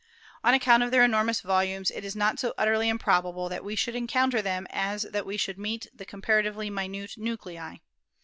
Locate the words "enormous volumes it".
1.03-2.03